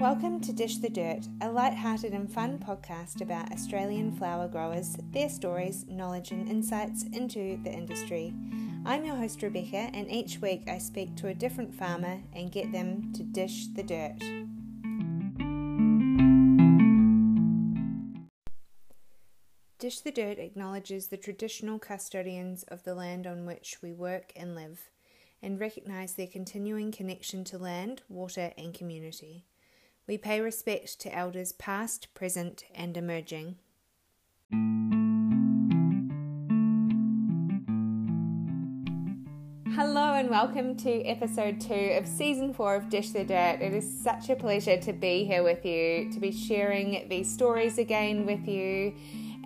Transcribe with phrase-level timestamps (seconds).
[0.00, 5.28] Welcome to Dish the Dirt, a light-hearted and fun podcast about Australian flower growers, their
[5.28, 8.32] stories, knowledge, and insights into the industry.
[8.86, 12.72] I'm your host Rebecca, and each week I speak to a different farmer and get
[12.72, 14.18] them to dish the dirt.
[19.78, 24.54] Dish the Dirt acknowledges the traditional custodians of the land on which we work and
[24.54, 24.88] live,
[25.42, 29.44] and recognise their continuing connection to land, water, and community.
[30.10, 33.58] We pay respect to elders past, present, and emerging.
[39.72, 43.60] Hello and welcome to episode two of season four of Dish the Dirt.
[43.60, 47.78] It is such a pleasure to be here with you, to be sharing these stories
[47.78, 48.92] again with you,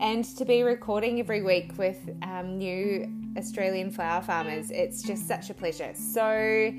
[0.00, 3.06] and to be recording every week with um, new
[3.36, 4.70] Australian flower farmers.
[4.70, 5.92] It's just such a pleasure.
[5.92, 6.72] So,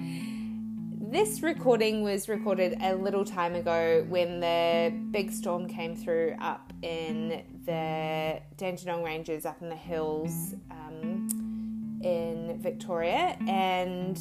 [1.16, 6.73] this recording was recorded a little time ago when the big storm came through up
[6.81, 14.20] in the Dandenong Ranges, up in the hills um, in Victoria, and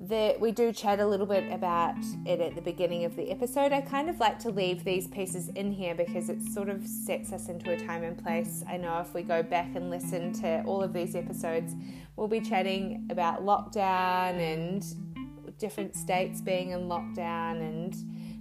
[0.00, 3.70] that we do chat a little bit about it at the beginning of the episode.
[3.70, 7.34] I kind of like to leave these pieces in here because it sort of sets
[7.34, 8.64] us into a time and place.
[8.66, 11.74] I know if we go back and listen to all of these episodes,
[12.16, 15.11] we'll be chatting about lockdown and
[15.62, 17.94] different states being in lockdown and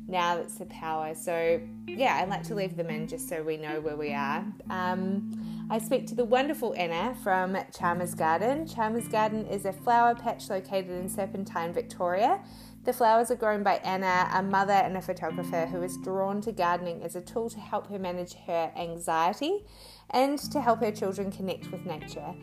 [0.08, 1.14] now it's the power.
[1.14, 4.44] So, yeah, I like to leave them in just so we know where we are.
[4.72, 8.68] Um, I speak to the wonderful Anna from Charmers Garden.
[8.68, 12.42] Charmers Garden is a flower patch located in Serpentine, Victoria.
[12.86, 16.52] The flowers are grown by Anna, a mother and a photographer who is drawn to
[16.52, 19.64] gardening as a tool to help her manage her anxiety
[20.10, 22.34] and to help her children connect with nature.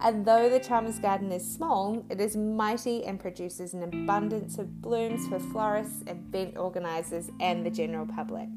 [0.00, 4.80] And though the Charmers Garden is small, it is mighty and produces an abundance of
[4.80, 8.48] blooms for florists, event organisers, and the general public.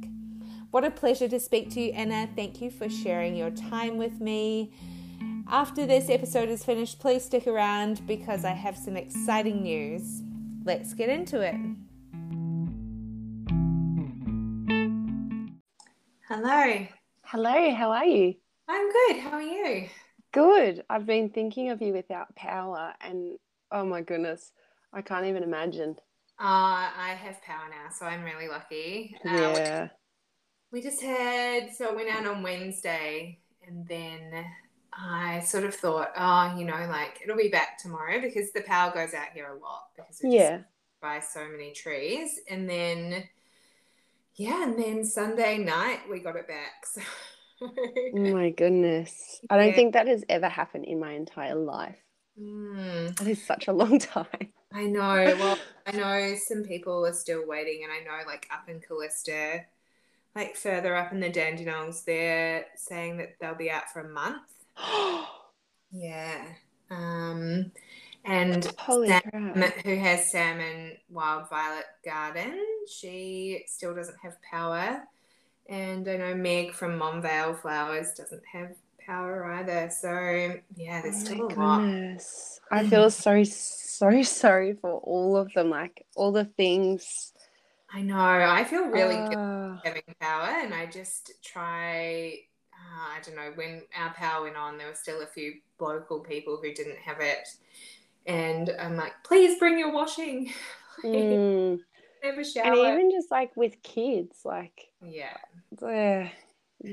[0.70, 2.30] What a pleasure to speak to you, Anna.
[2.36, 4.72] Thank you for sharing your time with me.
[5.50, 10.22] After this episode is finished, please stick around because I have some exciting news.
[10.64, 11.56] Let's get into it.
[16.28, 16.88] Hello.
[17.24, 18.36] Hello, how are you?
[18.70, 19.18] I'm good.
[19.20, 19.88] How are you?
[20.32, 20.84] Good.
[20.90, 23.38] I've been thinking of you without power, and
[23.72, 24.52] oh my goodness,
[24.94, 25.98] I can't even imagine.
[26.40, 29.16] Uh, I have power now, so I'm really lucky.
[29.26, 29.88] Uh, yeah.
[30.72, 34.46] We, just had, so it went out on Wednesday, and then
[34.94, 38.94] I sort of thought, oh, you know, like it'll be back tomorrow because the power
[38.94, 40.60] goes out here a lot because we Yeah.
[41.02, 42.40] by so many trees.
[42.50, 43.24] And then,
[44.36, 46.86] yeah, and then Sunday night we got it back.
[46.86, 47.02] So.
[48.14, 49.40] Oh my goodness.
[49.50, 49.76] I don't Yeah.
[49.76, 51.98] think that has ever happened in my entire life.
[52.40, 53.16] Mm.
[53.18, 54.54] That is such a long time.
[54.74, 55.36] I know.
[55.40, 59.66] Well, I know some people are still waiting, and I know, like up in Kallista,
[60.36, 64.42] like further up in the Dandenongs, they're saying that they'll be out for a month.
[65.92, 66.46] Yeah.
[66.90, 67.72] Um,
[68.24, 69.22] and Holy Sam,
[69.54, 69.74] crap.
[69.84, 72.58] who has Salmon Wild Violet Garden,
[72.88, 75.04] she still doesn't have power.
[75.70, 78.72] And I know Meg from Monvale Flowers doesn't have
[79.06, 79.90] power either.
[79.90, 81.82] So yeah, there's Oh still my a lot.
[81.86, 82.60] goodness.
[82.72, 85.70] I feel so, so sorry for all of them.
[85.70, 87.34] Like all the things.
[87.94, 88.18] I know.
[88.18, 92.40] I feel really good Ah, having power, and I just try.
[92.74, 93.52] Uh, I don't know.
[93.56, 97.20] When our power went on, there were still a few local people who didn't have
[97.20, 97.48] it,
[98.26, 100.52] and I'm like, please bring your washing.
[101.04, 101.80] mm.
[102.24, 102.66] Never shower.
[102.66, 105.38] And even just like with kids, like yeah,
[105.72, 106.30] the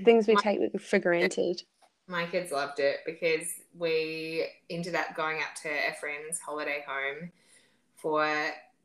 [0.04, 1.62] things we My- take for granted.
[2.06, 3.46] my kids loved it because
[3.76, 7.30] we ended up going up to a friend's holiday home
[7.96, 8.24] for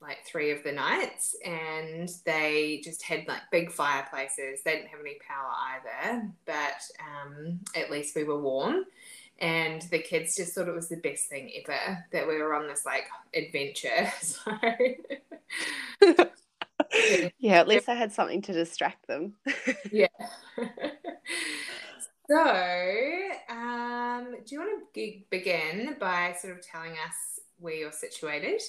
[0.02, 5.00] like three of the nights and they just had like big fireplaces they didn't have
[5.00, 8.84] any power either but um, at least we were warm
[9.44, 12.68] and the kids just thought it was the best thing ever that we were on
[12.68, 13.04] this like
[13.36, 14.52] adventure so
[17.38, 19.34] yeah, at least I had something to distract them.
[19.92, 20.08] yeah
[22.30, 22.40] so
[23.50, 28.62] um, do you want to begin by sort of telling us where you're situated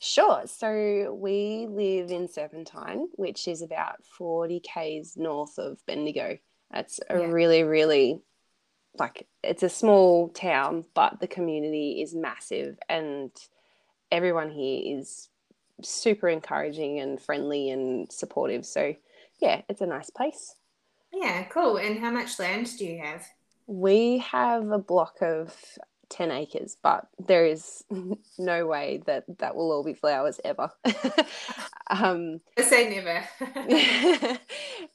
[0.00, 0.42] Sure.
[0.44, 6.36] So we live in Serpentine, which is about 40 k's north of Bendigo.
[6.70, 7.30] That's a Yeah.
[7.30, 8.20] really, really
[8.96, 13.30] like it's a small town, but the community is massive and
[14.10, 15.28] everyone here is
[15.82, 18.64] super encouraging and friendly and supportive.
[18.64, 18.94] So
[19.40, 20.54] yeah, it's a nice place.
[21.12, 21.76] Yeah, cool.
[21.76, 23.26] And how much land do you have?
[23.66, 25.54] We have a block of
[26.10, 27.84] 10 acres, but there is
[28.38, 30.70] no way that that will all be flowers ever.
[31.90, 34.38] um, I say never.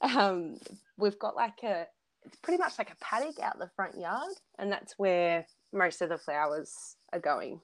[0.00, 0.56] um,
[0.96, 1.86] we've got like a,
[2.24, 6.08] it's pretty much like a paddock out the front yard, and that's where most of
[6.08, 7.60] the flowers are going.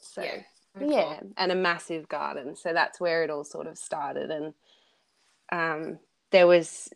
[0.00, 0.42] So, yeah,
[0.80, 2.56] yeah and a massive garden.
[2.56, 4.30] So that's where it all sort of started.
[4.30, 4.54] And
[5.50, 5.98] um,
[6.30, 6.88] there was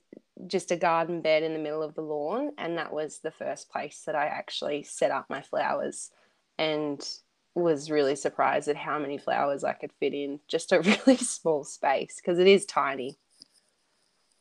[0.47, 3.71] just a garden bed in the middle of the lawn, and that was the first
[3.71, 6.11] place that I actually set up my flowers
[6.59, 7.07] and
[7.55, 11.65] was really surprised at how many flowers I could fit in just a really small
[11.65, 13.17] space because it is tiny.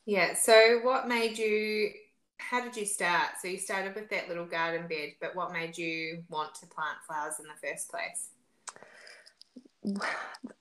[0.06, 0.36] Yeah.
[0.36, 1.92] So, what made you?
[2.38, 3.32] How did you start?
[3.42, 6.98] So, you started with that little garden bed, but what made you want to plant
[7.08, 8.30] flowers in the first place?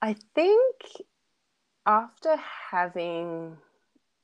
[0.03, 0.77] I think
[1.87, 2.37] after
[2.71, 3.57] having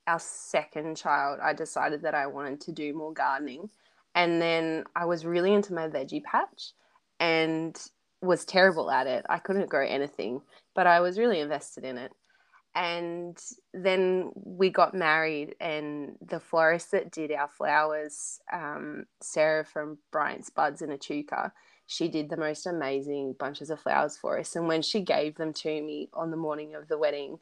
[0.07, 3.69] our second child, I decided that I wanted to do more gardening.
[4.15, 6.73] And then I was really into my veggie patch
[7.19, 7.79] and
[8.21, 9.25] was terrible at it.
[9.29, 10.41] I couldn't grow anything,
[10.75, 12.11] but I was really invested in it.
[12.73, 13.37] And
[13.73, 20.49] then we got married, and the florist that did our flowers, um, Sarah from Bryant's
[20.49, 21.51] Buds in Echuca,
[21.85, 24.55] she did the most amazing bunches of flowers for us.
[24.55, 27.39] And when she gave them to me on the morning of the wedding,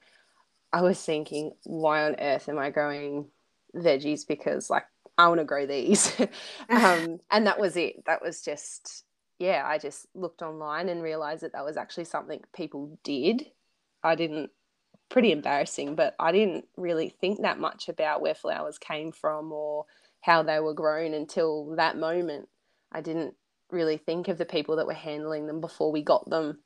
[0.73, 3.27] I was thinking, why on earth am I growing
[3.75, 4.27] veggies?
[4.27, 4.85] Because like
[5.19, 6.11] I want to grow these.
[6.69, 8.05] um, and that was it.
[8.05, 9.03] That was just,
[9.37, 13.45] yeah, I just looked online and realized that that was actually something people did.
[14.03, 14.49] I didn't,
[15.09, 19.85] pretty embarrassing, but I didn't really think that much about where flowers came from or
[20.21, 22.47] how they were grown until that moment.
[22.91, 23.35] I didn't
[23.71, 26.59] really think of the people that were handling them before we got them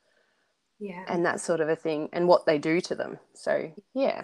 [0.80, 1.04] yeah.
[1.08, 3.20] and that sort of a thing and what they do to them.
[3.34, 4.24] So yeah.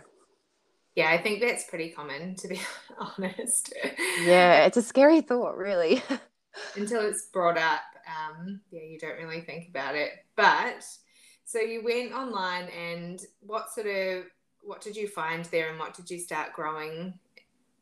[0.95, 2.59] Yeah i think that's pretty common to be
[2.99, 3.73] honest.
[4.21, 6.01] Yeah it's a scary thought really.
[6.75, 10.11] Until it's brought up um yeah you don't really think about it.
[10.35, 10.85] But
[11.49, 14.25] so you went online and what sort of
[14.61, 17.11] what did you find there and what did you start growing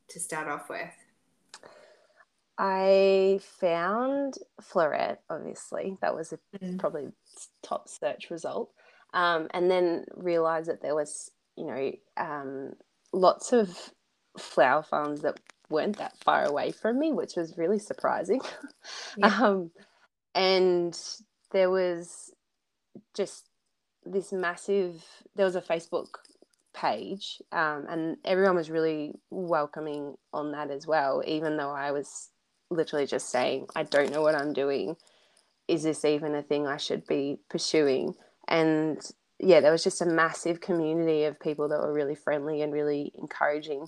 [0.07, 0.93] to start off with
[2.57, 5.95] I found Floret, obviously.
[6.01, 6.79] That was a, mm.
[6.79, 7.09] probably
[7.61, 8.71] top search result.
[9.13, 12.73] Um, and then realized that there was, you know, um,
[13.13, 13.91] lots of
[14.39, 15.39] flower farms that
[15.69, 18.41] weren't that far away from me, which was really surprising.
[19.17, 19.27] Yeah.
[19.27, 19.71] um,
[20.33, 20.99] and
[21.51, 22.31] there was
[23.13, 23.46] just
[24.11, 25.03] this massive,
[25.35, 26.07] there was a Facebook
[26.73, 32.29] page, um, and everyone was really welcoming on that as well, even though I was
[32.69, 34.95] literally just saying, I don't know what I'm doing.
[35.67, 38.15] Is this even a thing I should be pursuing?
[38.47, 38.99] And
[39.39, 43.11] yeah, there was just a massive community of people that were really friendly and really
[43.17, 43.87] encouraging.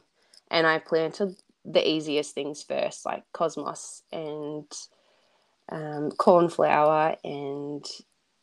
[0.52, 1.36] And I planted
[1.66, 4.66] the easiest things first, like cosmos and
[5.72, 7.16] um, cornflower.
[7.24, 7.86] And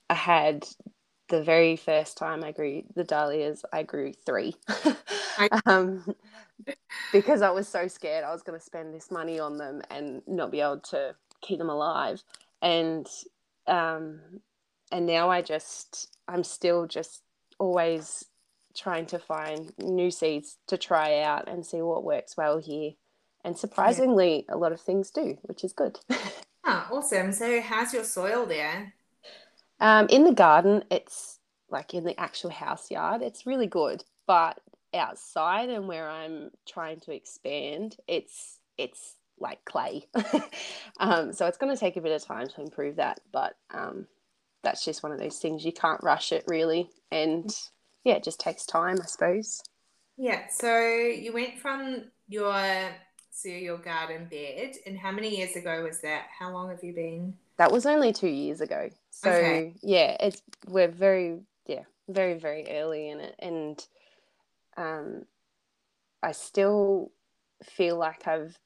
[0.09, 0.67] I had
[1.29, 4.55] the very first time I grew the dahlias, I grew three.
[5.67, 6.15] um,
[7.13, 10.23] because I was so scared I was going to spend this money on them and
[10.27, 12.23] not be able to keep them alive.
[12.63, 13.07] And
[13.67, 14.21] um,
[14.93, 17.23] and now I just I'm still just
[17.59, 18.25] always
[18.77, 22.93] trying to find new seeds to try out and see what works well here.
[23.45, 24.55] And surprisingly, yeah.
[24.55, 25.99] a lot of things do, which is good.
[26.11, 27.33] oh, awesome!
[27.33, 28.93] So, how's your soil there?
[29.81, 31.39] Um, in the garden, it's
[31.71, 33.23] like in the actual house yard.
[33.23, 34.61] It's really good, but
[34.95, 40.07] outside and where I'm trying to expand, it's it's like clay.
[41.01, 44.07] um, so it's going to take a bit of time to improve that, but um,
[44.63, 47.55] that's just one of those things you can't rush it really, and
[48.05, 49.63] yeah, it just takes time, I suppose.
[50.17, 50.47] Yeah.
[50.49, 52.55] So you went from your
[53.31, 56.27] so your garden bed, and how many years ago was that?
[56.39, 57.35] How long have you been?
[57.59, 58.89] That was only two years ago.
[59.23, 59.75] So okay.
[59.83, 63.87] yeah, it's we're very yeah very very early in it, and
[64.77, 65.25] um,
[66.23, 67.13] I still
[67.65, 68.59] feel like I've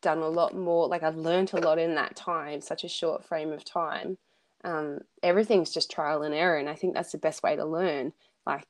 [0.00, 0.86] done a lot more.
[0.86, 4.16] Like I've learned a lot in that time, such a short frame of time.
[4.62, 8.12] Um, everything's just trial and error, and I think that's the best way to learn.
[8.46, 8.66] Like,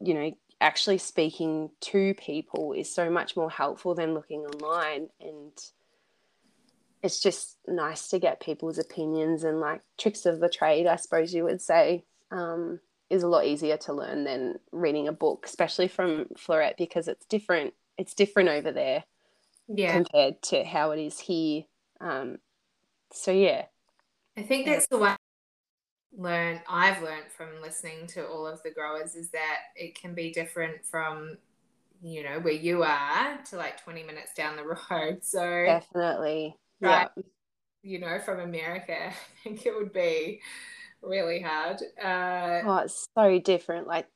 [0.00, 5.52] you know, actually speaking to people is so much more helpful than looking online and
[7.04, 11.32] it's just nice to get people's opinions and like tricks of the trade i suppose
[11.32, 12.80] you would say um,
[13.10, 17.26] is a lot easier to learn than reading a book, especially from Floret because it's
[17.26, 17.74] different.
[17.96, 19.04] It's different over there,
[19.68, 21.62] yeah, compared to how it is here.
[22.00, 22.38] Um,
[23.12, 23.66] so yeah,
[24.36, 25.16] I think that's the one
[26.16, 30.32] learn I've learned from listening to all of the growers is that it can be
[30.32, 31.36] different from
[32.02, 37.08] you know where you are to like 20 minutes down the road so definitely yeah
[37.84, 38.96] you know, from America.
[39.08, 39.14] I
[39.44, 40.40] think it would be
[41.02, 41.76] really hard.
[42.02, 43.86] Uh, oh, it's so different.
[43.86, 44.08] Like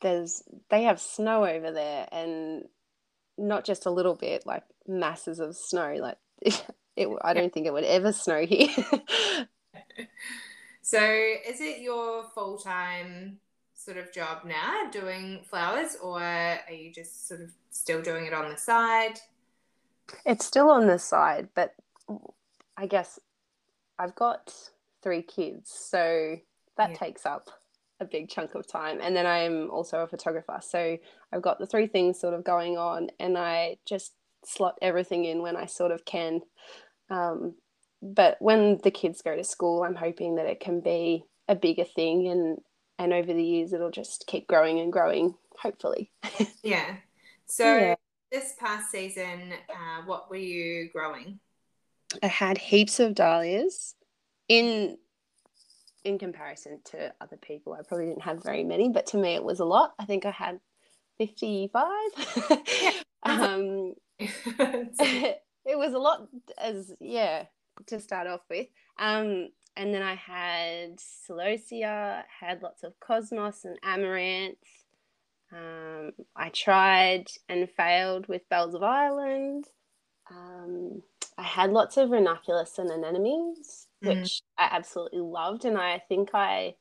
[0.00, 2.64] there's they have snow over there, and
[3.38, 5.96] not just a little bit, like masses of snow.
[6.00, 6.18] Like
[6.96, 8.68] it, I don't think it would ever snow here.
[10.82, 13.38] so, is it your full time
[13.74, 18.32] sort of job now, doing flowers, or are you just sort of still doing it
[18.32, 19.18] on the side?
[20.24, 21.74] It's still on the side, but
[22.76, 23.18] I guess
[23.98, 24.52] I've got
[25.02, 26.36] three kids, so
[26.76, 26.96] that yeah.
[26.96, 27.50] takes up
[28.00, 28.98] a big chunk of time.
[29.00, 30.98] And then I'm also a photographer, so
[31.32, 34.12] I've got the three things sort of going on, and I just
[34.44, 36.40] slot everything in when I sort of can.
[37.10, 37.54] Um,
[38.02, 41.84] but when the kids go to school, I'm hoping that it can be a bigger
[41.84, 42.58] thing, and
[42.98, 45.34] and over the years it'll just keep growing and growing.
[45.58, 46.10] Hopefully.
[46.62, 46.96] yeah.
[47.46, 47.94] So yeah.
[48.30, 51.40] This past season, uh, what were you growing?
[52.22, 53.94] I had heaps of dahlias.
[54.48, 54.96] In
[56.04, 59.42] in comparison to other people, I probably didn't have very many, but to me it
[59.42, 59.94] was a lot.
[59.98, 60.60] I think I had
[61.18, 62.10] fifty five.
[63.24, 66.28] um, it was a lot
[66.58, 67.46] as yeah
[67.86, 68.68] to start off with.
[68.98, 74.56] Um, and then I had celosia, had lots of cosmos and amaranth.
[75.52, 79.66] Um, I tried and failed with bells of Ireland.
[80.30, 81.02] Um,
[81.38, 84.08] I had lots of ranunculus and anemones, mm.
[84.08, 86.74] which I absolutely loved, and I think I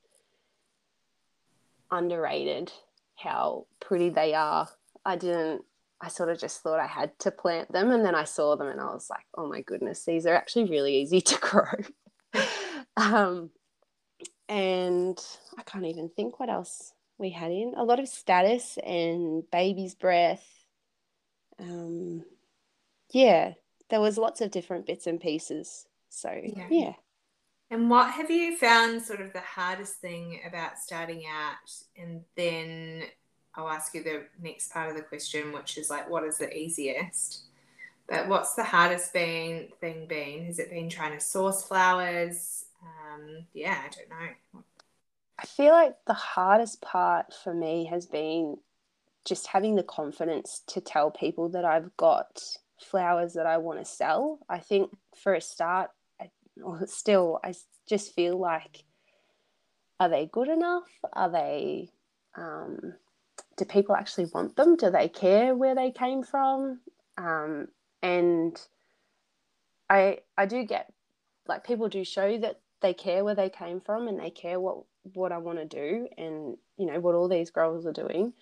[1.92, 2.72] underrated
[3.16, 4.68] how pretty they are.
[5.06, 5.64] I didn't.
[6.02, 8.68] I sort of just thought I had to plant them, and then I saw them,
[8.68, 12.44] and I was like, "Oh my goodness, these are actually really easy to grow."
[12.98, 13.52] um,
[14.50, 15.20] and
[15.58, 17.74] I can't even think what else we had in.
[17.78, 20.46] A lot of statice and baby's breath.
[21.60, 22.24] Um,
[23.12, 23.54] yeah,
[23.90, 25.86] there was lots of different bits and pieces.
[26.10, 26.68] So yeah.
[26.70, 26.94] yeah.
[27.72, 31.72] And what have you found sort of the hardest thing about starting out?
[31.98, 33.04] And then
[33.56, 36.56] I'll ask you the next part of the question, which is like, what is the
[36.56, 37.44] easiest?
[38.08, 40.46] But what's the hardest been thing been?
[40.46, 42.66] Has it been trying to source flowers?
[42.84, 44.64] Um, yeah, I don't know.
[45.38, 48.58] I feel like the hardest part for me has been
[49.26, 52.42] just having the confidence to tell people that I've got
[52.80, 54.40] flowers that I want to sell.
[54.48, 55.90] I think for a start,
[56.22, 56.30] I,
[56.86, 57.54] still, I
[57.90, 58.84] just feel like,
[60.00, 60.88] are they good enough?
[61.14, 61.90] Are they,
[62.36, 62.94] um,
[63.58, 64.76] do people actually want them?
[64.76, 66.80] Do they care where they came from?
[67.18, 67.68] Um,
[68.02, 68.60] and
[69.90, 70.94] I, I do get,
[71.48, 74.84] like, people do show that they care where they came from and they care what,
[75.14, 78.34] what I want to do and, you know, what all these growers are doing.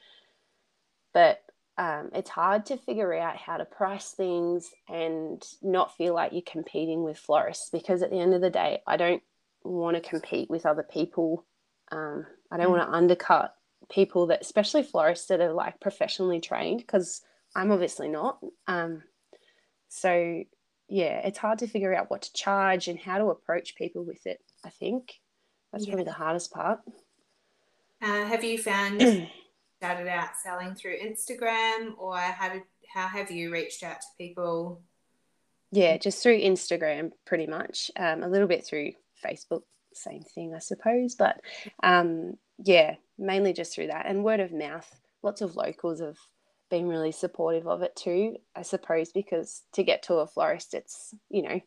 [1.14, 1.42] But
[1.78, 6.42] um, it's hard to figure out how to price things and not feel like you're
[6.42, 9.24] competing with florists because at the end of the day, I don't
[9.64, 11.46] want to compete with other people.
[11.92, 12.78] Um, I don't mm.
[12.78, 13.56] want to undercut
[13.90, 17.22] people that, especially florists that are like professionally trained, because
[17.56, 18.40] I'm obviously not.
[18.68, 19.04] Um,
[19.90, 20.44] so,
[20.88, 24.26] yeah, it's hard to figure out what to charge and how to approach people with
[24.26, 24.42] it.
[24.64, 25.20] I think
[25.74, 25.92] that's yeah.
[25.92, 26.80] probably the hardest part.
[28.02, 29.02] Uh, have you found
[29.78, 32.62] started out selling through Instagram, or how did
[32.94, 34.82] how have you reached out to people?
[35.72, 37.90] Yeah, just through Instagram, pretty much.
[37.98, 38.92] Um, a little bit through
[39.26, 39.64] Facebook,
[39.94, 41.16] same thing, I suppose.
[41.16, 41.42] But
[41.82, 44.90] um, yeah, mainly just through that and word of mouth.
[45.24, 46.18] Lots of locals have
[46.70, 51.16] been really supportive of it too, I suppose, because to get to a florist, it's
[51.30, 51.62] you know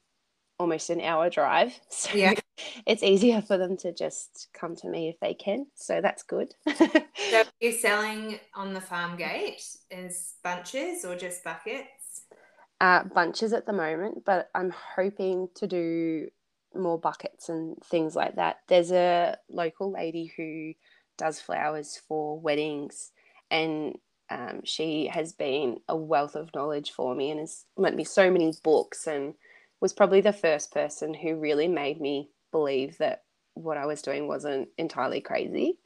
[0.59, 1.79] almost an hour drive.
[1.91, 2.35] So yeah.
[2.87, 5.67] it's easier for them to just come to me if they can.
[5.75, 6.55] So that's good.
[6.77, 12.25] so you're selling on the farm gate as bunches or just buckets?
[12.81, 16.29] Uh, bunches at the moment, but I'm hoping to do
[16.75, 18.59] more buckets and things like that.
[18.69, 20.75] There's a local lady who
[21.17, 23.13] does flowers for weddings
[23.51, 23.97] and
[24.29, 28.31] um, she has been a wealth of knowledge for me and has lent me so
[28.31, 29.35] many books and
[29.81, 33.23] was probably the first person who really made me believe that
[33.55, 35.79] what I was doing wasn't entirely crazy.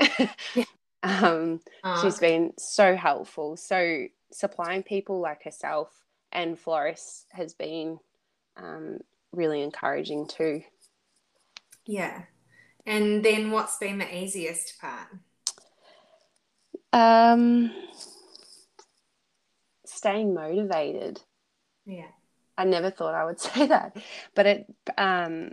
[0.55, 0.65] yeah.
[1.03, 1.61] um,
[2.03, 3.57] she's been so helpful.
[3.57, 5.91] So supplying people like herself
[6.33, 7.99] and florists has been
[8.57, 8.99] um,
[9.33, 10.63] really encouraging too.
[11.87, 12.23] Yeah.
[12.87, 15.09] And then what's been the easiest part?
[16.93, 17.73] Um,
[19.87, 21.21] staying motivated.
[21.87, 22.11] Yeah.
[22.61, 23.97] I never thought I would say that,
[24.35, 24.75] but it.
[24.99, 25.53] Um,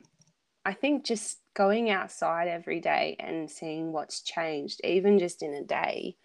[0.66, 5.64] I think just going outside every day and seeing what's changed, even just in a
[5.64, 6.18] day,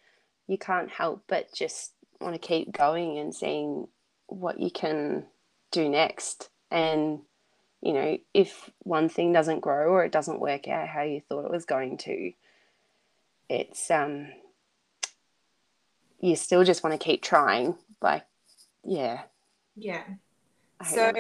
[0.48, 3.86] you can't help but just want to keep going and seeing
[4.26, 5.26] what you can
[5.70, 6.50] do next.
[6.72, 7.20] And
[7.80, 11.44] you know, if one thing doesn't grow or it doesn't work out how you thought
[11.44, 12.32] it was going to,
[13.48, 14.26] it's um
[16.18, 17.76] you still just want to keep trying.
[18.00, 18.24] Like,
[18.84, 19.22] yeah.
[19.76, 20.02] Yeah.
[20.84, 21.12] So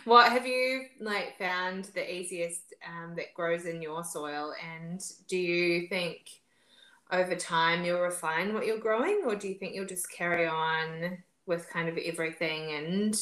[0.04, 4.52] what have you like found the easiest um, that grows in your soil?
[4.62, 6.28] And do you think
[7.10, 11.18] over time you'll refine what you're growing or do you think you'll just carry on
[11.46, 12.72] with kind of everything?
[12.72, 13.20] And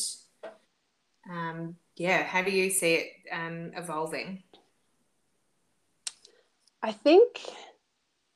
[1.31, 4.43] um, yeah how do you see it um, evolving?
[6.83, 7.41] I think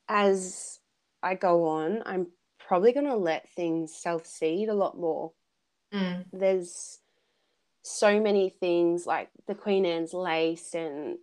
[0.09, 0.81] as
[1.23, 2.27] i go on i'm
[2.59, 5.33] probably going to let things self seed a lot more
[5.93, 6.25] mm.
[6.33, 6.99] there's
[7.83, 11.19] so many things like the queen anne's lace and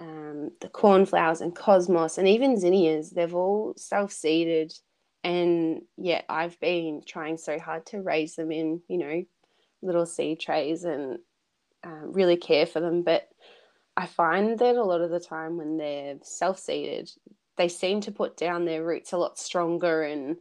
[0.00, 4.72] um, the cornflowers and cosmos and even zinnias, they've all self seeded.
[5.22, 9.24] And yet I've been trying so hard to raise them in, you know,
[9.82, 11.18] little seed trays and
[11.84, 13.02] um, really care for them.
[13.02, 13.28] But
[13.96, 17.10] I find that a lot of the time when they're self seeded,
[17.58, 20.36] they seem to put down their roots a lot stronger and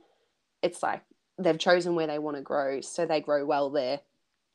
[0.62, 1.01] it's like
[1.39, 4.01] they've chosen where they want to grow, so they grow well there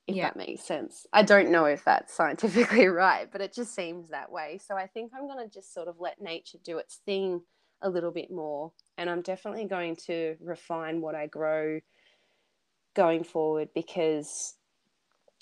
[0.07, 0.25] if yeah.
[0.25, 1.07] that makes sense.
[1.12, 4.61] I don't know if that's scientifically right, but it just seems that way.
[4.64, 7.43] So I think I'm going to just sort of let nature do its thing
[7.83, 8.73] a little bit more.
[8.99, 11.81] And I'm definitely going to refine what I grow
[12.95, 14.55] going forward because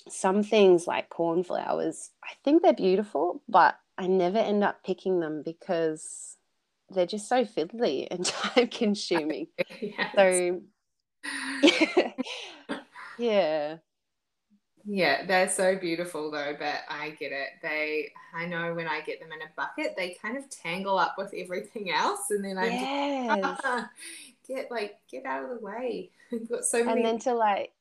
[0.09, 5.43] some things like cornflowers, I think they're beautiful, but I never end up picking them
[5.45, 6.37] because
[6.91, 9.49] they're just so fiddly and time consuming.
[9.81, 10.13] yes.
[10.15, 10.61] So,
[13.19, 13.77] yeah.
[14.85, 15.27] yeah.
[15.27, 17.49] They're so beautiful though, but I get it.
[17.63, 21.15] They, I know when I get them in a bucket, they kind of tangle up
[21.19, 23.61] with everything else, and then I yes.
[23.65, 23.91] ah,
[24.47, 26.11] get like get out of the way.
[26.33, 27.01] I've got so many.
[27.01, 27.73] And then to like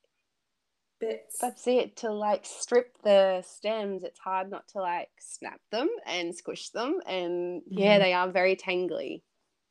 [1.02, 1.40] bits.
[1.40, 1.98] That's it.
[1.98, 7.00] To like strip the stems, it's hard not to like snap them and squish them,
[7.06, 9.24] and yeah, they are very tangly.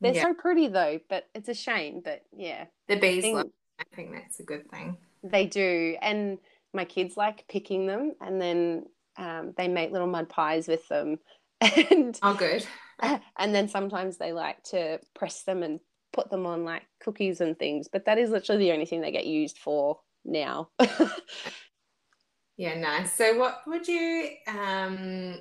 [0.02, 0.22] They're yeah.
[0.24, 2.02] so pretty though, but it's a shame.
[2.04, 3.22] But yeah, the bees.
[3.22, 4.96] Think, I think that's a good thing.
[5.22, 6.38] They do, and
[6.72, 11.18] my kids like picking them and then um, they make little mud pies with them
[11.60, 12.66] and oh good.
[13.02, 15.80] and then sometimes they like to press them and
[16.12, 19.12] put them on like cookies and things but that is literally the only thing they
[19.12, 20.68] get used for now.
[22.56, 23.14] Yeah nice.
[23.14, 25.38] So what would you um,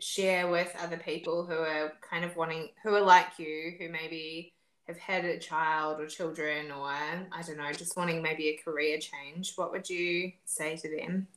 [0.00, 4.54] share with other people who are kind of wanting who are like you who maybe
[4.86, 8.98] have had a child or children or I don't know, just wanting maybe a career
[8.98, 11.28] change, what would you say to them?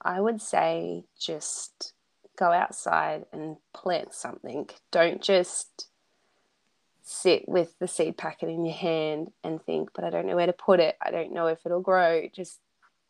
[0.00, 1.92] I would say just
[2.36, 4.68] go outside and plant something.
[4.90, 5.88] Don't just
[7.02, 10.46] sit with the seed packet in your hand and think, but I don't know where
[10.46, 10.96] to put it.
[11.00, 12.28] I don't know if it'll grow.
[12.32, 12.58] Just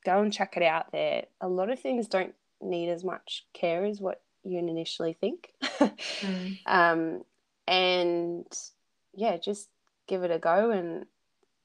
[0.04, 1.24] go and check it out there.
[1.40, 5.52] A lot of things don't need as much care as what you initially think.
[5.62, 6.59] mm.
[6.66, 7.22] um,
[7.66, 8.46] and
[9.16, 9.68] yeah, just
[10.07, 11.07] give it a go and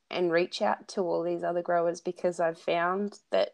[0.10, 3.54] and reach out to all these other growers because I've found that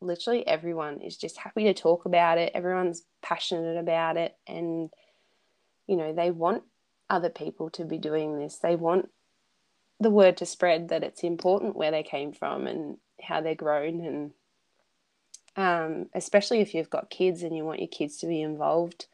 [0.00, 2.52] literally everyone is just happy to talk about it.
[2.54, 4.90] Everyone's passionate about it and
[5.86, 6.64] you know, they want
[7.08, 8.58] other people to be doing this.
[8.58, 9.08] They want
[10.00, 14.04] the word to spread that it's important where they came from and how they're grown
[14.04, 14.30] and
[15.56, 19.06] um, especially if you've got kids and you want your kids to be involved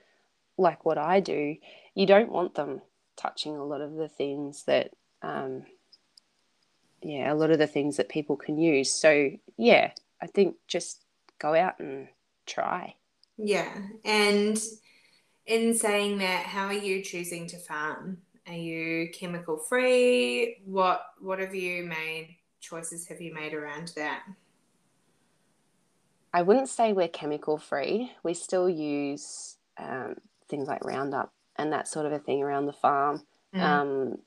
[0.59, 1.57] like what I do,
[1.95, 2.83] you don't want them
[3.23, 4.91] touching a lot of the things that
[5.23, 5.65] um,
[7.03, 8.91] yeah a lot of the things that people can use.
[8.91, 11.03] So yeah i think just
[11.39, 12.09] go out and
[12.47, 12.95] try.
[13.37, 13.73] Yeah.
[14.05, 14.61] And
[15.47, 18.19] in saying that how are you choosing to farm?
[18.47, 20.63] Are you chemical free?
[20.65, 24.23] What what have you made choices have you made around that?
[26.33, 28.13] I wouldn't say we're chemical free.
[28.23, 30.17] We still use um,
[30.49, 33.23] things like roundup and that sort of a thing around the farm.
[33.55, 33.61] Mm.
[33.61, 34.19] Um,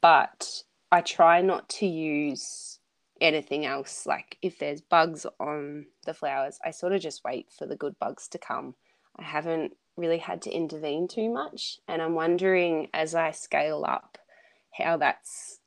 [0.00, 2.78] but I try not to use
[3.20, 4.06] anything else.
[4.06, 7.98] Like if there's bugs on the flowers, I sort of just wait for the good
[7.98, 8.74] bugs to come.
[9.18, 11.78] I haven't really had to intervene too much.
[11.88, 14.18] And I'm wondering as I scale up
[14.72, 15.60] how that's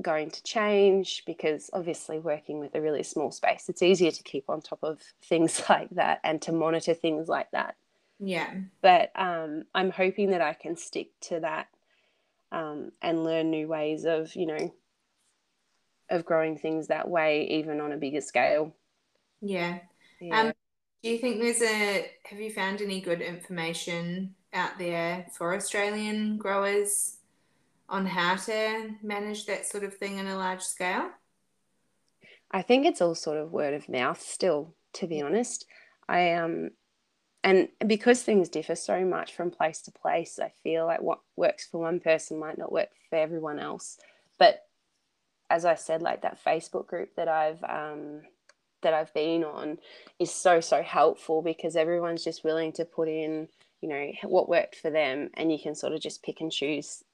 [0.00, 4.44] going to change because obviously working with a really small space, it's easier to keep
[4.48, 7.76] on top of things like that and to monitor things like that.
[8.24, 8.54] Yeah.
[8.80, 11.68] But um, I'm hoping that I can stick to that
[12.52, 14.74] um, and learn new ways of, you know,
[16.10, 18.74] of growing things that way, even on a bigger scale.
[19.40, 19.78] Yeah.
[20.20, 20.40] yeah.
[20.40, 20.52] Um,
[21.02, 26.38] do you think there's a, have you found any good information out there for Australian
[26.38, 27.18] growers
[27.88, 31.10] on how to manage that sort of thing on a large scale?
[32.50, 35.66] I think it's all sort of word of mouth still, to be honest.
[36.08, 36.70] I um
[37.44, 41.66] and because things differ so much from place to place, I feel like what works
[41.66, 43.98] for one person might not work for everyone else.
[44.38, 44.66] But
[45.50, 48.22] as I said, like that Facebook group that I've um,
[48.82, 49.78] that I've been on
[50.18, 53.48] is so so helpful because everyone's just willing to put in,
[53.82, 57.04] you know, what worked for them, and you can sort of just pick and choose,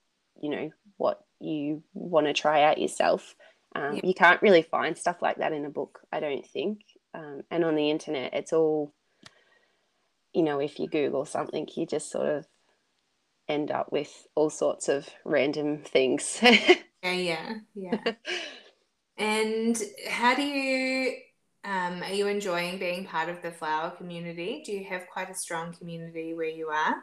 [0.40, 3.34] you know, what you want to try out yourself.
[3.74, 4.00] Um, yeah.
[4.04, 6.82] You can't really find stuff like that in a book, I don't think.
[7.14, 8.92] Um, and on the internet, it's all
[10.32, 12.46] you know, if you Google something, you just sort of
[13.48, 16.38] end up with all sorts of random things.
[16.42, 17.98] yeah, yeah, yeah.
[19.18, 21.14] and how do you,
[21.64, 24.62] um, are you enjoying being part of the flower community?
[24.64, 26.96] Do you have quite a strong community where you are?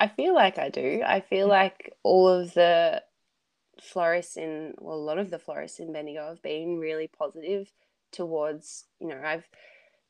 [0.00, 1.02] I feel like I do.
[1.04, 3.02] I feel like all of the
[3.80, 7.70] florists in, well, a lot of the florists in Bendigo have been really positive
[8.12, 9.48] towards, you know, I've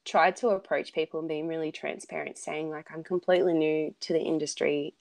[0.09, 4.21] tried to approach people and being really transparent, saying, like, I'm completely new to the
[4.21, 4.95] industry.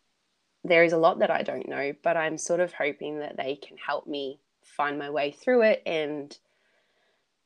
[0.63, 3.55] There is a lot that I don't know, but I'm sort of hoping that they
[3.55, 5.81] can help me find my way through it.
[5.85, 6.37] And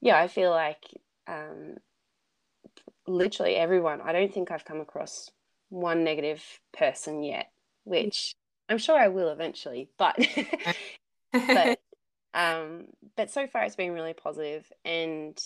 [0.01, 0.83] yeah, I feel like
[1.27, 1.75] um,
[3.07, 5.29] literally everyone, I don't think I've come across
[5.69, 6.43] one negative
[6.73, 7.51] person yet,
[7.83, 8.33] which
[8.69, 10.17] I'm sure I will eventually, but
[11.33, 11.79] but
[12.33, 12.85] um
[13.17, 15.37] but so far it's been really positive and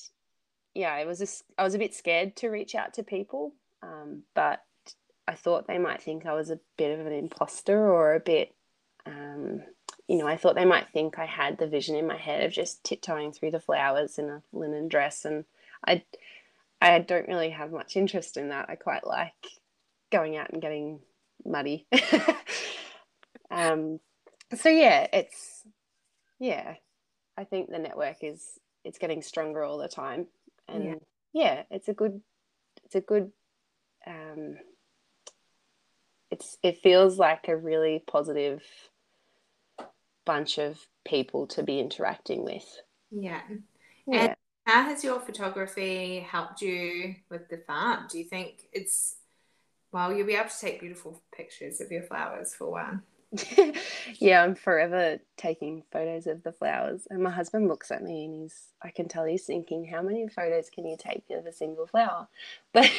[0.75, 4.61] yeah, I was I was a bit scared to reach out to people, um, but
[5.27, 8.53] I thought they might think I was a bit of an imposter or a bit,
[9.05, 9.63] um,
[10.07, 12.51] you know, I thought they might think I had the vision in my head of
[12.51, 15.45] just tiptoeing through the flowers in a linen dress, and
[15.88, 16.03] I,
[16.81, 18.69] I don't really have much interest in that.
[18.69, 19.31] I quite like
[20.11, 20.99] going out and getting
[21.45, 21.88] muddy.
[23.49, 24.01] um,
[24.53, 25.63] so yeah, it's
[26.38, 26.75] yeah,
[27.38, 30.27] I think the network is it's getting stronger all the time
[30.67, 30.95] and yeah,
[31.34, 32.21] yeah it's a good
[32.84, 33.32] it's a good
[34.08, 34.56] um,
[36.32, 38.63] it's it feels like a really positive
[40.25, 42.65] bunch of people to be interacting with.
[43.12, 43.41] Yeah.
[44.08, 44.23] yeah.
[44.25, 48.08] And how has your photography helped you with the farm?
[48.10, 49.17] Do you think it's
[49.91, 53.04] well, you'll be able to take beautiful pictures of your flowers for one.
[54.19, 57.07] yeah, I'm forever taking photos of the flowers.
[57.09, 60.27] And my husband looks at me and he's, I can tell he's thinking, how many
[60.27, 62.27] photos can you take of a single flower?
[62.73, 62.91] But,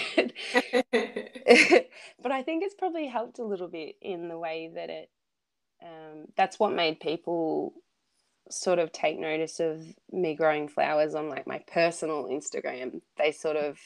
[2.23, 5.11] but I think it's probably helped a little bit in the way that it,
[5.83, 7.75] um, that's what made people
[8.51, 13.01] sort of take notice of me growing flowers on like my personal Instagram.
[13.19, 13.79] They sort of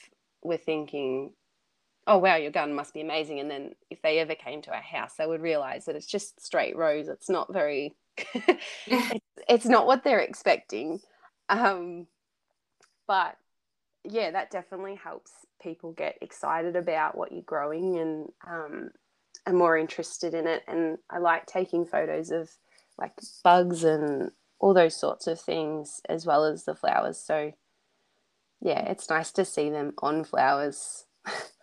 [0.43, 1.33] were thinking,
[2.07, 3.41] oh wow your garden must be amazing.
[3.41, 6.45] And then if they ever came to our house they would realize that it's just
[6.45, 7.09] straight rows.
[7.09, 7.95] It's not very
[8.87, 11.01] it's, it's, not what they're expecting.
[11.49, 12.07] Um,
[13.07, 13.37] but
[14.05, 18.91] yeah that definitely helps people get excited about what you're growing and um,
[19.47, 20.63] are more interested in it.
[20.67, 22.51] And i like taking photos of
[22.99, 23.13] like
[23.45, 27.19] bugs and all those sorts of things as well as the flowers.
[27.19, 27.53] So
[28.61, 31.05] yeah it's nice to see them on flowers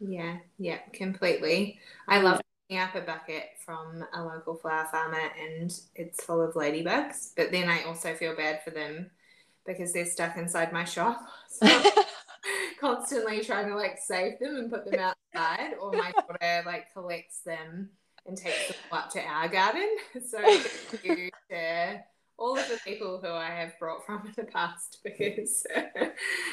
[0.00, 1.78] Yeah, yeah, completely.
[2.08, 6.54] I love picking up a bucket from a local flower farmer and it's full of
[6.54, 9.10] ladybugs, but then I also feel bad for them
[9.66, 11.22] because they're stuck inside my shop.
[11.48, 11.66] So
[12.80, 17.40] constantly trying to like save them and put them outside, or my daughter like collects
[17.40, 17.90] them
[18.26, 19.88] and takes them up to our garden.
[20.26, 22.00] So thank you to
[22.38, 25.66] all of the people who I have brought from in the past because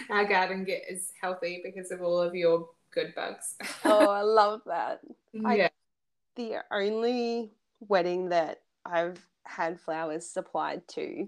[0.10, 3.56] our garden get is healthy because of all of your good bugs.
[3.86, 5.02] oh, I love that.
[5.34, 5.48] Yeah.
[5.48, 5.70] I,
[6.36, 11.28] the only wedding that I've had flowers supplied to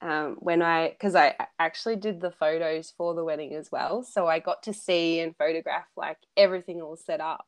[0.00, 4.02] um, when I, because I actually did the photos for the wedding as well.
[4.02, 7.46] So I got to see and photograph like everything all set up.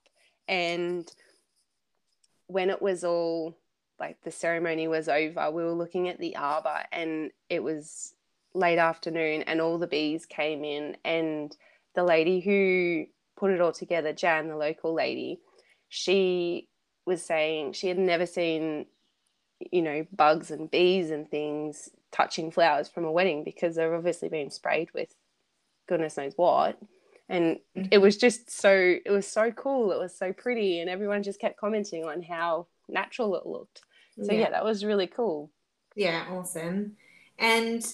[0.48, 1.10] And
[2.46, 3.58] when it was all
[3.98, 8.14] like the ceremony was over, we were looking at the arbor and it was
[8.54, 11.56] late afternoon and all the bees came in and
[11.94, 15.40] the lady who put it all together, Jan, the local lady,
[15.88, 16.68] she
[17.04, 18.86] was saying she had never seen,
[19.72, 24.28] you know, bugs and bees and things touching flowers from a wedding because they've obviously
[24.28, 25.14] been sprayed with
[25.86, 26.78] goodness knows what.
[27.28, 27.88] And mm-hmm.
[27.90, 29.92] it was just so, it was so cool.
[29.92, 30.80] It was so pretty.
[30.80, 33.82] And everyone just kept commenting on how natural it looked.
[34.22, 35.50] So, yeah, yeah that was really cool.
[35.94, 36.96] Yeah, awesome.
[37.38, 37.84] And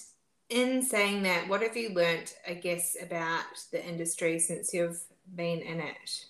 [0.49, 5.01] in saying that, what have you learnt, I guess, about the industry since you've
[5.35, 6.25] been in it?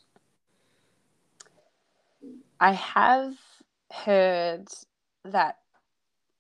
[2.60, 3.36] I have
[3.92, 4.68] heard
[5.26, 5.60] that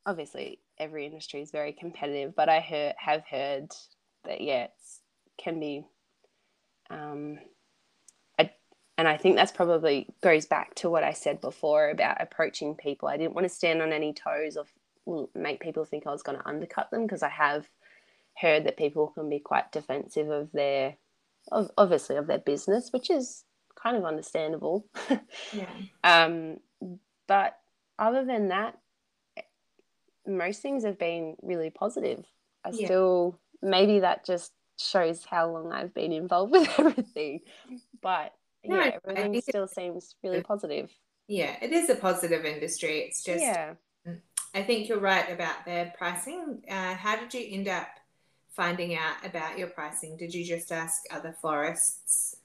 [0.06, 2.60] obviously every industry is very competitive, but I
[2.98, 3.72] have heard
[4.26, 4.72] that yeah, it
[5.38, 5.86] can be
[6.90, 7.40] um,
[8.38, 8.52] I,
[8.98, 13.10] and I think that's probably goes back to what I said before about approaching people.
[13.10, 14.58] I didn't want to stand on any toes
[15.06, 17.68] or make people think I was going to undercut them because I have
[18.38, 20.96] heard that people can be quite defensive of their,
[21.52, 23.44] of, obviously of their business, which is
[23.82, 24.86] kind of understandable.
[25.54, 25.70] Yeah.
[26.04, 26.58] um,
[27.28, 27.58] but
[28.00, 28.78] other than that,
[30.26, 32.26] most things have been really positive.
[32.64, 32.86] I Yeah.
[32.86, 37.42] still maybe that just shows how long I've been involved with everything.
[38.02, 40.92] But No, yeah, everything still seems really positive.
[41.28, 43.00] Yeah, it is a positive industry.
[43.00, 43.74] It's just, yeah.
[44.54, 46.64] I think you're right about their pricing.
[46.70, 47.88] Uh, how did you end up
[48.56, 50.18] finding out about your pricing?
[50.18, 52.38] Did you just ask other florists?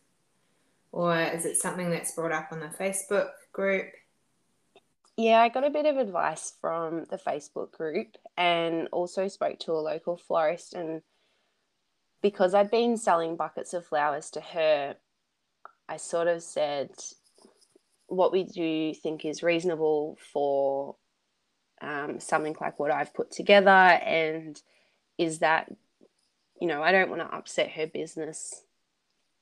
[0.91, 3.87] Or is it something that's brought up on the Facebook group?
[5.17, 9.73] Yeah, I got a bit of advice from the Facebook group and also spoke to
[9.73, 11.03] a local florist and
[12.23, 14.97] because I'd been selling buckets of flowers to her,
[15.89, 16.91] I sort of said
[18.07, 20.97] what we do think is reasonable for
[21.81, 24.61] um, something like what I've put together and
[25.17, 25.71] is that
[26.61, 28.63] you know, I don't want to upset her business.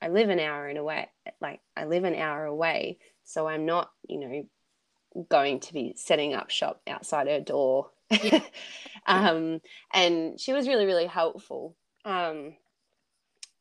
[0.00, 1.08] I live an hour in away
[1.40, 6.34] like I live an hour away, so I'm not, you know, going to be setting
[6.34, 7.90] up shop outside her door.
[9.06, 9.60] um,
[9.92, 11.76] and she was really, really helpful.
[12.04, 12.54] Um,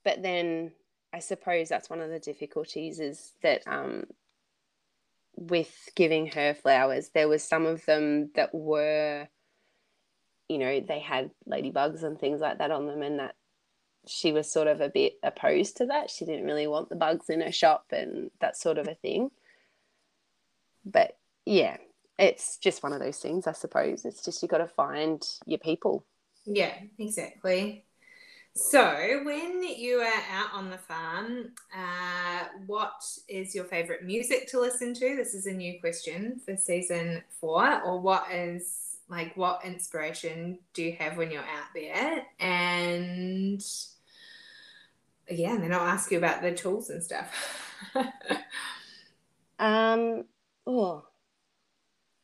[0.04, 0.72] but then
[1.13, 4.06] I suppose that's one of the difficulties is that um,
[5.36, 9.28] with giving her flowers, there was some of them that were,
[10.48, 13.36] you know, they had ladybugs and things like that on them, and that
[14.08, 16.10] she was sort of a bit opposed to that.
[16.10, 19.32] She didn't really want the bugs in her shop and that sort of a thing.
[20.86, 21.78] But yeah,
[22.18, 24.06] it's just one of those things, I suppose.
[24.06, 26.06] It's just you got to find your people.
[26.46, 27.86] Yeah, exactly.
[28.58, 34.62] So, when you are out on the farm, uh, what is your favorite music to
[34.62, 35.15] listen to?
[35.18, 37.82] This is a new question for season four.
[37.82, 42.26] Or what is like what inspiration do you have when you're out there?
[42.39, 43.62] And
[45.29, 47.71] yeah, and then I'll ask you about the tools and stuff.
[49.59, 50.25] Um,
[50.67, 51.05] oh,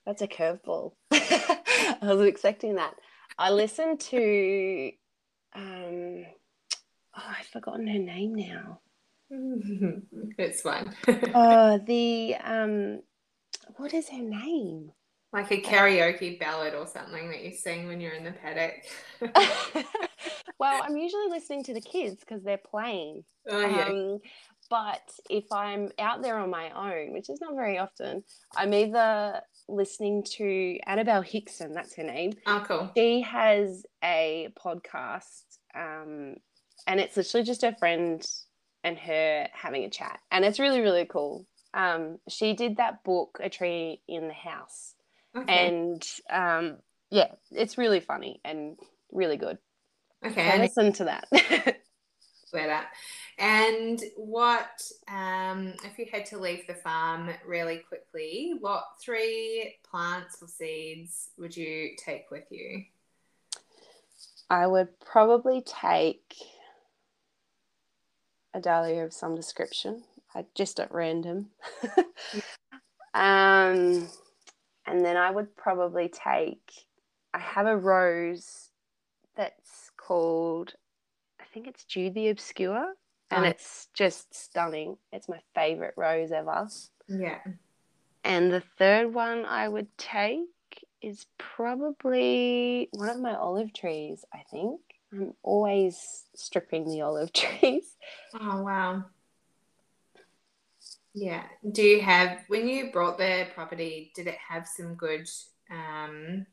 [0.06, 0.94] that's a curveball.
[1.12, 2.96] I was expecting that.
[3.38, 4.92] I listened to,
[5.56, 6.26] um,
[7.18, 8.80] oh, I've forgotten her name now.
[10.38, 10.94] it's fine.
[11.34, 13.02] Oh, the um,
[13.78, 14.92] what is her name?
[15.34, 18.84] like a karaoke ballad or something that you sing when you're in the paddock.
[20.62, 23.24] Well, I'm usually listening to the kids because they're playing.
[23.50, 23.88] oh yeah.
[23.90, 24.20] Um,
[24.70, 28.24] but if I'm out there on my own, which is not very often,
[28.56, 32.34] I'm either listening to Annabelle Hickson, that's her name.
[32.48, 32.92] oh cool.
[32.96, 35.44] She has a podcast,
[35.76, 36.36] um,
[36.88, 38.26] and it's literally just her friend
[38.84, 41.46] and her having a chat, and it's really really cool.
[41.74, 44.94] Um, she did that book, A Tree in the House,
[45.36, 45.68] Okay.
[45.68, 46.78] and um,
[47.10, 48.78] yeah, it's really funny and
[49.12, 49.58] really good.
[50.26, 50.52] Okay.
[50.52, 51.28] So listen to that.
[52.54, 52.88] wear that.
[53.38, 60.38] And what, um, if you had to leave the farm really quickly, what three plants
[60.42, 62.84] or seeds would you take with you?
[64.50, 66.36] I would probably take
[68.54, 70.04] a dahlia of some description,
[70.36, 71.52] I, just at random.
[73.14, 74.10] um,
[74.86, 76.70] and then I would probably take,
[77.34, 78.71] I have a rose
[79.36, 80.74] that's called,
[81.40, 82.94] I think it's Jude the Obscure,
[83.30, 84.98] and it's just stunning.
[85.14, 86.68] It's my favorite rose ever.
[87.08, 87.40] Yeah.
[88.24, 90.48] And the third one I would take
[91.02, 94.82] is probably one of my olive trees, I think.
[95.14, 97.96] I'm always stripping the olive trees.
[98.40, 99.06] Oh, wow.
[101.14, 101.44] Yeah.
[101.70, 105.28] Do you have, when you brought the property, did it have some good,
[105.70, 106.46] um,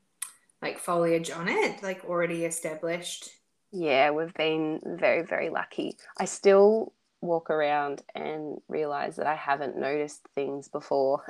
[0.63, 3.31] like foliage on it, like already established?
[3.71, 5.97] Yeah, we've been very, very lucky.
[6.19, 11.25] I still walk around and realize that I haven't noticed things before.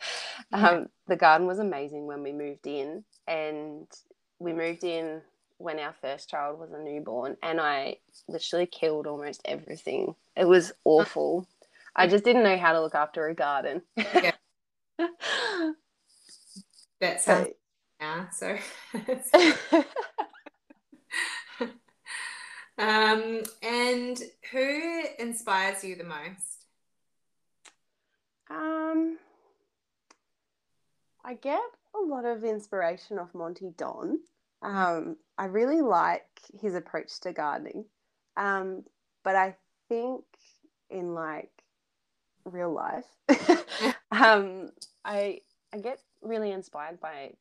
[0.52, 3.86] um, the garden was amazing when we moved in, and
[4.38, 5.22] we moved in
[5.58, 7.96] when our first child was a newborn, and I
[8.28, 10.14] literally killed almost everything.
[10.36, 11.46] It was awful.
[11.94, 13.82] I just didn't know how to look after a garden.
[13.96, 14.32] Yeah.
[16.98, 17.48] That sounds,
[18.00, 18.28] yeah.
[18.30, 18.56] So,
[22.78, 26.64] um, and who inspires you the most?
[28.48, 29.18] Um,
[31.24, 31.60] I get
[31.94, 34.20] a lot of inspiration off Monty Don.
[34.62, 36.26] Um, I really like
[36.60, 37.84] his approach to gardening.
[38.36, 38.84] Um,
[39.24, 39.56] but I
[39.88, 40.24] think
[40.90, 41.50] in like
[42.44, 43.04] real life.
[44.12, 44.70] um,
[45.04, 45.40] I
[45.72, 47.32] I get really inspired by.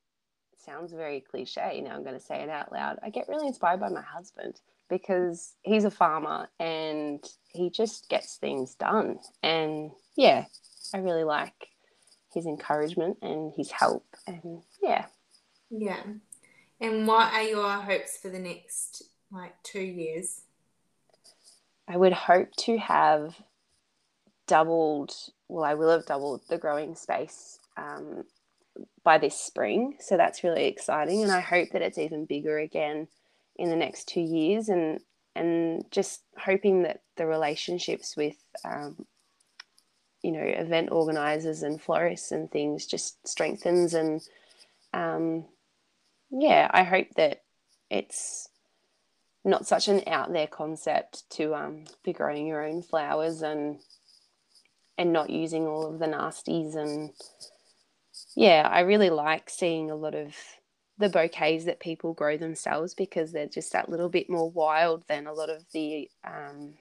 [0.57, 1.81] Sounds very cliche.
[1.81, 2.99] Now I'm going to say it out loud.
[3.03, 8.35] I get really inspired by my husband because he's a farmer and he just gets
[8.35, 9.19] things done.
[9.43, 10.45] And yeah,
[10.93, 11.69] I really like
[12.33, 14.05] his encouragement and his help.
[14.27, 15.05] And yeah.
[15.69, 16.03] Yeah.
[16.79, 20.41] And what are your hopes for the next like two years?
[21.87, 23.35] I would hope to have
[24.47, 25.13] doubled,
[25.47, 28.23] well, I will have doubled the growing space um,
[29.05, 29.95] by this spring.
[30.01, 31.23] So that's really exciting.
[31.23, 33.07] And I hope that it's even bigger again
[33.55, 34.67] in the next two years.
[34.67, 34.99] And,
[35.35, 39.05] and just hoping that the relationships with, um,
[40.23, 43.93] you know, event organizers and florists and things just strengthens.
[43.93, 44.21] And
[44.91, 45.45] um,
[46.31, 47.43] yeah, I hope that
[47.91, 48.49] it's
[49.43, 53.79] not such an out there concept to um, be growing your own flowers and
[54.97, 57.11] and not using all of the nasties and
[58.35, 60.35] yeah i really like seeing a lot of
[60.97, 65.27] the bouquets that people grow themselves because they're just that little bit more wild than
[65.27, 66.75] a lot of the um,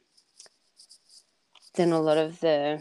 [1.75, 2.81] than a lot of the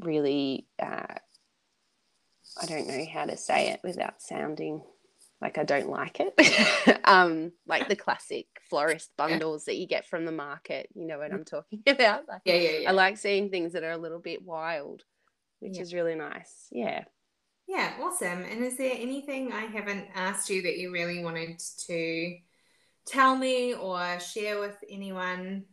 [0.00, 1.14] really uh,
[2.60, 4.82] i don't know how to say it without sounding
[5.40, 7.00] like I don't like it.
[7.04, 10.90] um, like the classic florist bundles that you get from the market.
[10.94, 12.28] You know what I'm talking about?
[12.28, 12.90] Like, yeah, yeah, yeah.
[12.90, 15.02] I like seeing things that are a little bit wild,
[15.60, 15.82] which yeah.
[15.82, 16.66] is really nice.
[16.70, 17.04] Yeah.
[17.70, 18.42] Yeah, awesome.
[18.42, 22.36] And is there anything I haven't asked you that you really wanted to
[23.06, 25.66] tell me or share with anyone?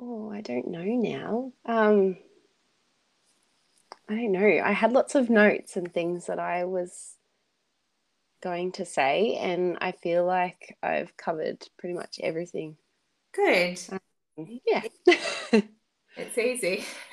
[0.00, 1.52] Oh, I don't know now.
[1.66, 2.16] Um,
[4.08, 4.62] I don't know.
[4.64, 7.18] I had lots of notes and things that I was
[8.42, 12.78] going to say, and I feel like I've covered pretty much everything.
[13.34, 13.78] Good.
[13.90, 14.84] Um, yeah.
[16.16, 16.86] it's easy.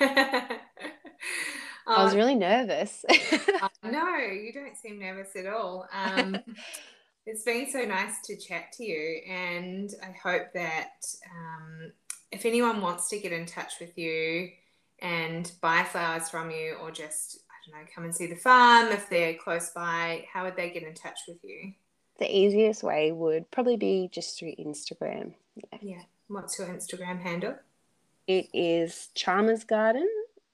[1.86, 3.04] I was really nervous.
[3.82, 5.86] no, you don't seem nervous at all.
[5.92, 6.38] Um,
[7.26, 11.92] it's been so nice to chat to you, and I hope that um,
[12.30, 14.50] if anyone wants to get in touch with you,
[15.02, 18.88] and buy flowers from you or just, I don't know, come and see the farm
[18.88, 21.72] if they're close by, how would they get in touch with you?
[22.18, 25.32] The easiest way would probably be just through Instagram.
[25.56, 25.78] Yeah.
[25.80, 26.02] Yeah.
[26.28, 27.56] What's your Instagram handle?
[28.26, 30.08] It is Charmers Garden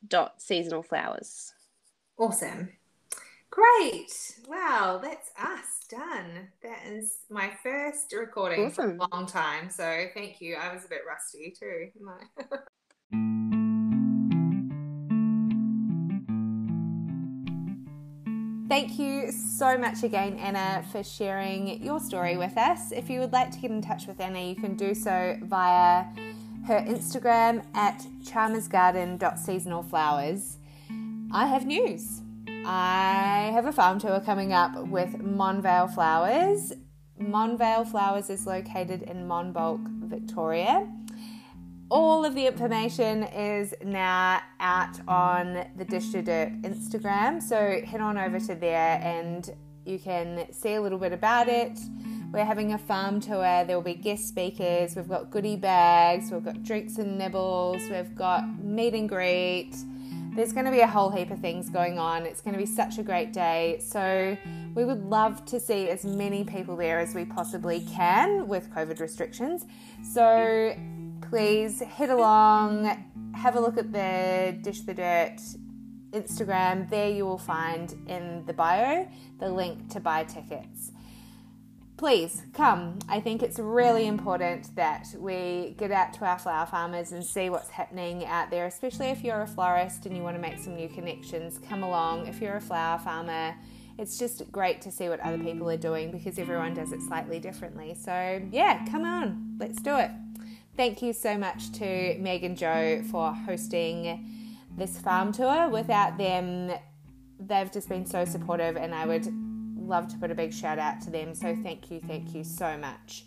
[0.08, 1.52] dot seasonal flowers.
[2.18, 2.70] Awesome.
[3.50, 4.36] Great.
[4.48, 6.48] Wow, that's us done.
[6.62, 8.98] That is my first recording awesome.
[8.98, 9.70] for a long time.
[9.70, 10.56] So thank you.
[10.56, 11.88] I was a bit rusty too.
[18.68, 22.90] Thank you so much again, Anna, for sharing your story with us.
[22.90, 26.04] If you would like to get in touch with Anna, you can do so via
[26.66, 30.56] her Instagram at charmersgarden.seasonalflowers.
[31.32, 32.22] I have news.
[32.64, 36.72] I have a farm tour coming up with Monvale Flowers.
[37.20, 40.88] Monvale Flowers is located in Monbulk, Victoria
[41.90, 47.42] all of the information is now out on the Dish the Dirt Instagram.
[47.42, 49.48] So head on over to there and
[49.84, 51.78] you can see a little bit about it.
[52.36, 53.64] We're having a farm tour.
[53.64, 54.94] There will be guest speakers.
[54.94, 56.30] We've got goodie bags.
[56.30, 57.80] We've got drinks and nibbles.
[57.88, 59.74] We've got meet and greet.
[60.34, 62.26] There's going to be a whole heap of things going on.
[62.26, 63.78] It's going to be such a great day.
[63.80, 64.36] So,
[64.74, 69.00] we would love to see as many people there as we possibly can with COVID
[69.00, 69.64] restrictions.
[70.02, 70.76] So,
[71.30, 75.40] please head along, have a look at the Dish the Dirt
[76.10, 76.90] Instagram.
[76.90, 79.08] There you will find in the bio
[79.40, 80.92] the link to buy tickets.
[81.96, 82.98] Please come.
[83.08, 87.48] I think it's really important that we get out to our flower farmers and see
[87.48, 90.76] what's happening out there, especially if you're a florist and you want to make some
[90.76, 91.58] new connections.
[91.66, 92.26] Come along.
[92.26, 93.54] If you're a flower farmer,
[93.98, 97.40] it's just great to see what other people are doing because everyone does it slightly
[97.40, 97.94] differently.
[97.98, 100.10] So, yeah, come on, let's do it.
[100.76, 105.70] Thank you so much to Meg and Joe for hosting this farm tour.
[105.70, 106.72] Without them,
[107.40, 109.26] they've just been so supportive, and I would
[109.86, 111.34] love to put a big shout out to them.
[111.34, 113.24] So, thank you, thank you so much.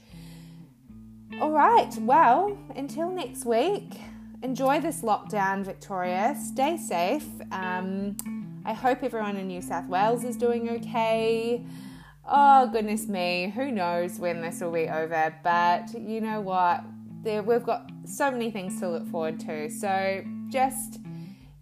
[1.42, 4.00] All right, well, until next week,
[4.42, 6.36] enjoy this lockdown, Victoria.
[6.40, 7.28] Stay safe.
[7.52, 8.18] Um,
[8.66, 11.66] I hope everyone in New South Wales is doing okay.
[12.28, 16.84] Oh, goodness me, who knows when this will be over, but you know what?
[17.24, 19.70] there we've got so many things to look forward to.
[19.70, 21.00] So just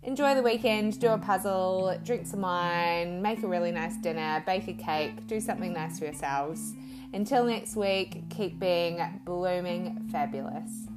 [0.07, 4.65] enjoy the weekend, do a puzzle, drink some wine, make a really nice dinner, bake
[4.69, 6.75] a cake, do something nice for yourselves.
[7.13, 10.87] Until next week, keep being blooming fabulous.